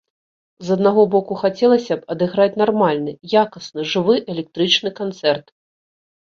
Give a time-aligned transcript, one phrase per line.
[0.69, 3.11] З аднаго боку, хацелася б адыграць нармальны,
[3.43, 5.47] якасны, жывы, электрычны канцэрт.